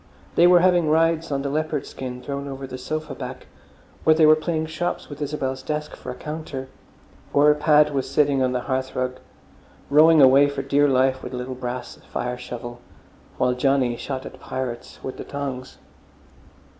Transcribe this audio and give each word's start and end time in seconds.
They 0.33 0.47
were 0.47 0.61
having 0.61 0.89
rides 0.89 1.31
on 1.31 1.43
the 1.43 1.49
leopard 1.51 1.85
skin 1.85 2.23
thrown 2.23 2.47
over 2.47 2.65
the 2.65 2.79
sofa 2.79 3.13
back, 3.13 3.45
or 4.03 4.15
they 4.15 4.25
were 4.25 4.35
playing 4.35 4.65
shops 4.65 5.07
with 5.09 5.21
Isabel's 5.21 5.61
desk 5.61 5.95
for 5.95 6.09
a 6.09 6.15
counter, 6.15 6.69
or 7.33 7.53
Pad 7.53 7.91
was 7.93 8.09
sitting 8.09 8.41
on 8.41 8.51
the 8.51 8.61
hearthrug 8.61 9.19
rowing 9.91 10.19
away 10.19 10.49
for 10.49 10.63
dear 10.63 10.87
life 10.87 11.21
with 11.21 11.33
a 11.33 11.37
little 11.37 11.53
brass 11.53 11.97
fire 12.11 12.35
shovel, 12.39 12.79
while 13.37 13.53
Johnny 13.53 13.95
shot 13.95 14.25
at 14.25 14.39
pirates 14.39 14.97
with 15.03 15.17
the 15.17 15.23
tongs. 15.23 15.77